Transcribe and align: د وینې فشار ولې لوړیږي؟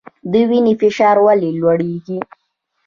د 0.31 0.33
وینې 0.49 0.73
فشار 0.81 1.17
ولې 1.25 1.49
لوړیږي؟ 1.59 2.17